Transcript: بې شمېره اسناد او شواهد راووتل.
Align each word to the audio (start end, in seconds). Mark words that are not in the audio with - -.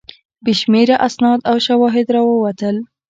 بې 0.43 0.53
شمېره 0.59 0.95
اسناد 1.07 1.39
او 1.49 1.57
شواهد 1.65 2.07
راووتل. 2.15 2.75